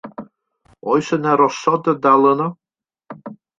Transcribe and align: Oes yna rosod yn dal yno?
Oes 0.93 1.11
yna 1.17 1.35
rosod 1.43 1.91
yn 1.95 2.01
dal 2.07 2.27
yno? 2.33 2.51